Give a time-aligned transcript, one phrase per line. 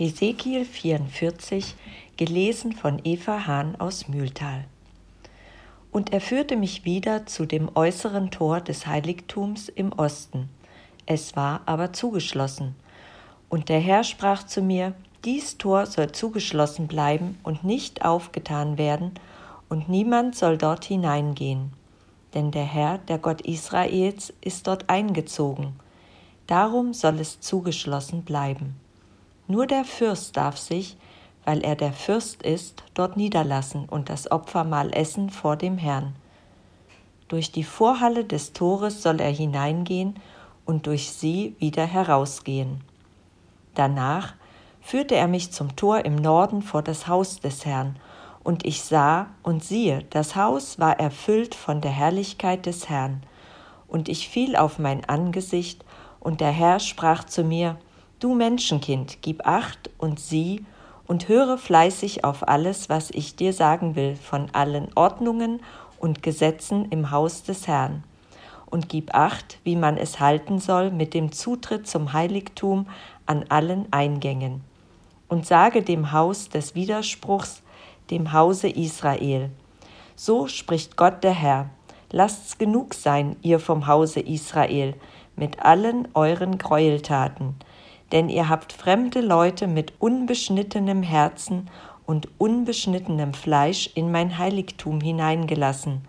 [0.00, 1.74] Hesekiel 44,
[2.16, 4.64] gelesen von Eva Hahn aus Mühltal.
[5.92, 10.48] Und er führte mich wieder zu dem äußeren Tor des Heiligtums im Osten.
[11.04, 12.76] Es war aber zugeschlossen.
[13.50, 14.94] Und der Herr sprach zu mir,
[15.26, 19.12] dies Tor soll zugeschlossen bleiben und nicht aufgetan werden,
[19.68, 21.74] und niemand soll dort hineingehen.
[22.32, 25.74] Denn der Herr, der Gott Israels, ist dort eingezogen.
[26.46, 28.76] Darum soll es zugeschlossen bleiben.
[29.50, 30.96] Nur der Fürst darf sich,
[31.44, 36.14] weil er der Fürst ist, dort niederlassen und das Opfermahl essen vor dem Herrn.
[37.26, 40.14] Durch die Vorhalle des Tores soll er hineingehen
[40.66, 42.84] und durch sie wieder herausgehen.
[43.74, 44.34] Danach
[44.80, 47.96] führte er mich zum Tor im Norden vor das Haus des Herrn,
[48.44, 53.24] und ich sah, und siehe, das Haus war erfüllt von der Herrlichkeit des Herrn.
[53.88, 55.84] Und ich fiel auf mein Angesicht,
[56.20, 57.80] und der Herr sprach zu mir,
[58.20, 60.62] Du Menschenkind, gib acht und sieh
[61.06, 65.62] und höre fleißig auf alles, was ich dir sagen will von allen Ordnungen
[65.98, 68.04] und Gesetzen im Haus des Herrn.
[68.66, 72.88] Und gib acht, wie man es halten soll mit dem Zutritt zum Heiligtum
[73.24, 74.60] an allen Eingängen.
[75.28, 77.62] Und sage dem Haus des Widerspruchs,
[78.10, 79.48] dem Hause Israel.
[80.14, 81.70] So spricht Gott der Herr.
[82.10, 84.92] Lasst's genug sein, ihr vom Hause Israel,
[85.36, 87.54] mit allen euren Gräueltaten
[88.12, 91.68] denn ihr habt fremde Leute mit unbeschnittenem Herzen
[92.06, 96.02] und unbeschnittenem Fleisch in mein Heiligtum hineingelassen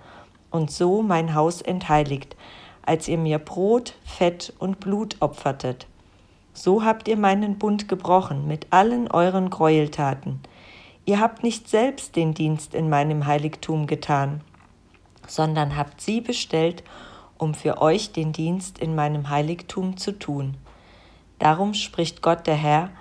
[0.49, 2.35] und so mein Haus entheiligt,
[2.83, 5.87] als ihr mir Brot, Fett und Blut opfertet.
[6.53, 10.41] So habt ihr meinen Bund gebrochen mit allen euren Gräueltaten.
[11.05, 14.41] Ihr habt nicht selbst den Dienst in meinem Heiligtum getan,
[15.27, 16.83] sondern habt sie bestellt,
[17.37, 20.57] um für euch den Dienst in meinem Heiligtum zu tun.
[21.41, 22.91] Darum spricht Gott der Herr,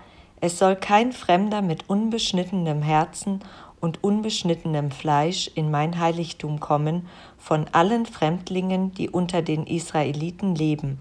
[0.41, 3.41] es soll kein Fremder mit unbeschnittenem Herzen
[3.83, 11.01] und unbeschnittenem Fleisch in mein Heiligtum kommen von allen Fremdlingen, die unter den Israeliten leben,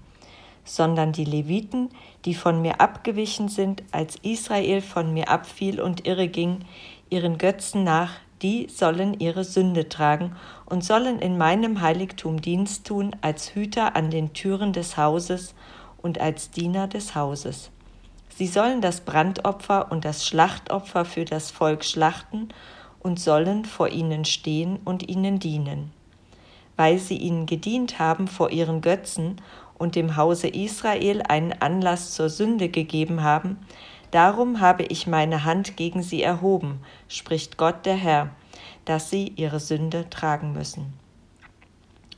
[0.65, 1.91] sondern die Leviten,
[2.25, 6.65] die von mir abgewichen sind, als Israel von mir abfiel und irre ging,
[7.09, 13.15] ihren Götzen nach, die sollen ihre Sünde tragen und sollen in meinem Heiligtum Dienst tun
[13.21, 15.55] als Hüter an den Türen des Hauses
[16.01, 17.71] und als Diener des Hauses.
[18.35, 22.49] Sie sollen das Brandopfer und das Schlachtopfer für das Volk schlachten
[22.99, 25.91] und sollen vor ihnen stehen und ihnen dienen.
[26.77, 29.41] Weil sie ihnen gedient haben vor ihren Götzen
[29.77, 33.57] und dem Hause Israel einen Anlass zur Sünde gegeben haben,
[34.11, 38.29] darum habe ich meine Hand gegen sie erhoben, spricht Gott der Herr,
[38.85, 40.93] dass sie ihre Sünde tragen müssen.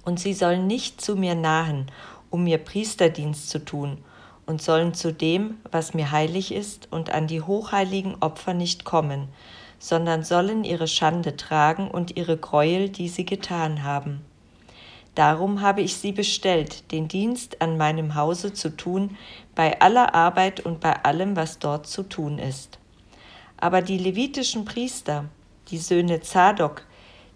[0.04, 1.88] Und sie sollen nicht zu mir nahen
[2.32, 4.00] um mir Priesterdienst zu tun,
[4.48, 9.28] und sollen zu dem, was mir heilig ist, und an die hochheiligen Opfer nicht kommen,
[9.78, 14.26] sondern sollen ihre Schande tragen und ihre Gräuel, die sie getan haben.
[15.16, 19.18] Darum habe ich sie bestellt, den Dienst an meinem Hause zu tun,
[19.56, 22.80] bei aller Arbeit und bei allem, was dort zu tun ist.
[23.58, 25.26] Aber die levitischen Priester,
[25.70, 26.84] die Söhne Zadok,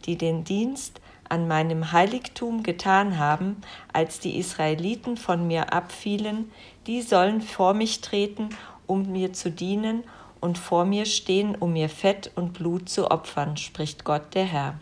[0.06, 1.02] die den Dienst
[1.36, 3.58] an meinem Heiligtum getan haben,
[3.92, 6.50] als die Israeliten von mir abfielen,
[6.88, 8.50] die sollen vor mich treten,
[8.88, 10.04] um mir zu dienen,
[10.40, 14.80] und vor mir stehen, um mir Fett und Blut zu opfern, spricht Gott der Herr.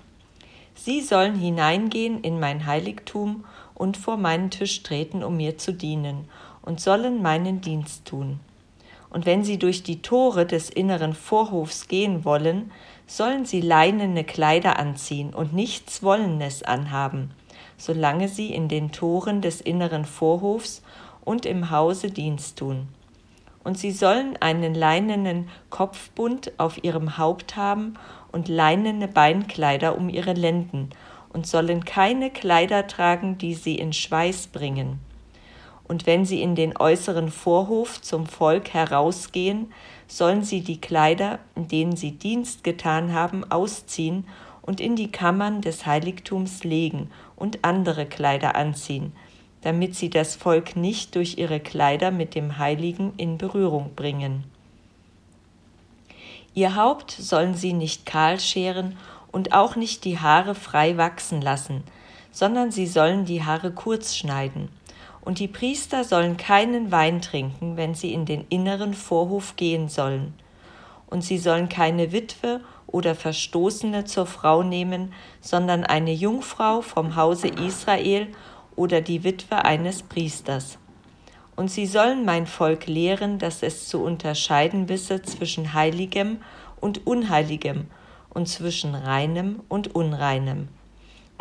[0.75, 6.27] Sie sollen hineingehen in mein Heiligtum und vor meinen Tisch treten, um mir zu dienen,
[6.61, 8.39] und sollen meinen Dienst tun.
[9.13, 12.71] Und wenn sie durch die Tore des inneren Vorhofs gehen wollen,
[13.05, 17.29] sollen sie leinene Kleider anziehen und nichts Wollenes anhaben,
[17.77, 20.81] solange sie in den Toren des inneren Vorhofs
[21.23, 22.87] und im Hause Dienst tun.
[23.63, 27.93] Und sie sollen einen leinenen Kopfbund auf ihrem Haupt haben
[28.31, 30.89] und leinene Beinkleider um ihre Lenden
[31.31, 34.99] und sollen keine Kleider tragen, die sie in Schweiß bringen
[35.87, 39.71] und wenn sie in den äußeren Vorhof zum Volk herausgehen,
[40.07, 44.25] sollen sie die Kleider, in denen sie Dienst getan haben, ausziehen
[44.61, 49.11] und in die Kammern des Heiligtums legen und andere Kleider anziehen,
[49.61, 54.45] damit sie das Volk nicht durch ihre Kleider mit dem Heiligen in Berührung bringen.
[56.53, 58.95] Ihr Haupt sollen sie nicht kahl scheren
[59.31, 61.83] und auch nicht die Haare frei wachsen lassen,
[62.31, 64.69] sondern sie sollen die Haare kurz schneiden
[65.23, 70.33] und die Priester sollen keinen Wein trinken, wenn sie in den inneren Vorhof gehen sollen.
[71.07, 77.47] Und sie sollen keine Witwe oder Verstoßene zur Frau nehmen, sondern eine Jungfrau vom Hause
[77.47, 78.27] Israel
[78.75, 80.77] oder die Witwe eines Priesters.
[81.55, 86.39] Und sie sollen mein Volk lehren, dass es zu unterscheiden wisse zwischen Heiligem
[86.81, 87.87] und Unheiligem
[88.33, 90.67] und zwischen Reinem und Unreinem.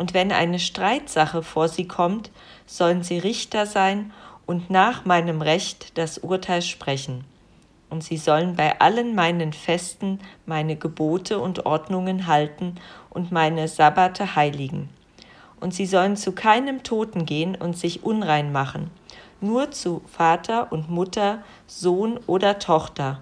[0.03, 2.29] Und wenn eine Streitsache vor sie kommt,
[2.65, 4.11] sollen sie Richter sein
[4.45, 7.23] und nach meinem Recht das Urteil sprechen.
[7.89, 12.75] Und sie sollen bei allen meinen Festen meine Gebote und Ordnungen halten
[13.11, 14.89] und meine Sabbate heiligen.
[15.61, 18.91] Und sie sollen zu keinem Toten gehen und sich unrein machen,
[19.39, 23.21] nur zu Vater und Mutter, Sohn oder Tochter,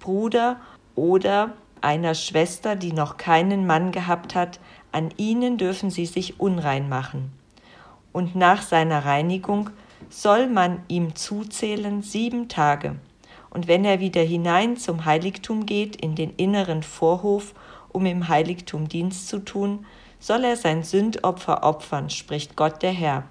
[0.00, 0.56] Bruder
[0.94, 1.50] oder
[1.82, 4.58] einer Schwester, die noch keinen Mann gehabt hat,
[4.94, 7.32] an ihnen dürfen sie sich unrein machen.
[8.12, 9.70] Und nach seiner Reinigung
[10.08, 12.94] soll man ihm zuzählen sieben Tage.
[13.50, 17.54] Und wenn er wieder hinein zum Heiligtum geht, in den inneren Vorhof,
[17.90, 19.84] um im Heiligtum Dienst zu tun,
[20.20, 23.24] soll er sein Sündopfer opfern, spricht Gott der Herr.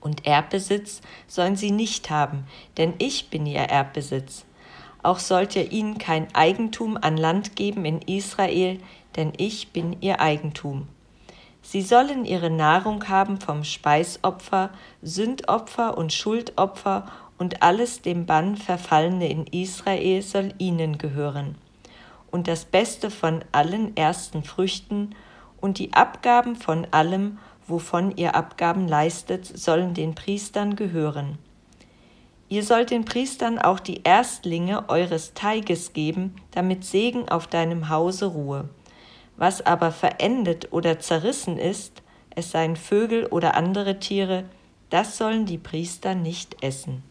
[0.00, 2.44] Und Erbbesitz sollen sie nicht haben,
[2.76, 4.44] denn ich bin ihr Erbbesitz.
[5.02, 8.78] Auch sollt ihr ihnen kein Eigentum an Land geben in Israel,
[9.16, 10.88] denn ich bin ihr Eigentum.
[11.62, 14.70] Sie sollen ihre Nahrung haben vom Speisopfer,
[15.02, 17.06] Sündopfer und Schuldopfer,
[17.38, 21.54] und alles dem Bann verfallene in Israel soll ihnen gehören.
[22.30, 25.14] Und das Beste von allen ersten Früchten
[25.60, 31.38] und die Abgaben von allem, wovon ihr Abgaben leistet, sollen den Priestern gehören.
[32.48, 38.26] Ihr sollt den Priestern auch die Erstlinge eures Teiges geben, damit Segen auf deinem Hause
[38.26, 38.68] ruhe.
[39.36, 42.02] Was aber verendet oder zerrissen ist,
[42.34, 44.44] es seien Vögel oder andere Tiere,
[44.90, 47.02] das sollen die Priester nicht essen.